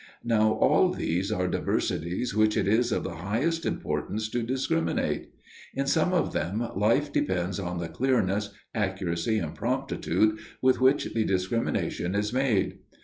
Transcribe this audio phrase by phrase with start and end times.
[0.23, 5.29] Now all these are diversities which it is of the highest importance to discriminate.
[5.75, 11.23] In some of them, life depends on the clearness, accuracy, and promptitude, with which the
[11.23, 12.79] discrimination is made.